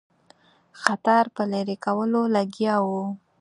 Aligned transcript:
خطر 0.81 1.23
په 1.35 1.43
لیري 1.51 1.77
کولو 1.85 2.21
لګیا 2.35 2.75
وو. 2.87 3.03